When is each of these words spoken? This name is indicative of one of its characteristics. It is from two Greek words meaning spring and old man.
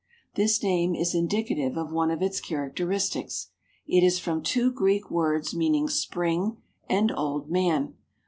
This 0.33 0.63
name 0.63 0.95
is 0.95 1.13
indicative 1.13 1.77
of 1.77 1.91
one 1.91 2.09
of 2.09 2.23
its 2.23 2.41
characteristics. 2.41 3.51
It 3.85 4.03
is 4.03 4.17
from 4.17 4.41
two 4.41 4.71
Greek 4.71 5.11
words 5.11 5.53
meaning 5.53 5.87
spring 5.89 6.57
and 6.89 7.11
old 7.15 7.51
man. 7.51 7.93